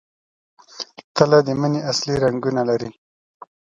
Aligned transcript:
تله 1.15 1.39
د 1.47 1.49
مني 1.59 1.79
اصلي 1.91 2.15
رنګونه 2.23 2.61
لري. 2.69 2.89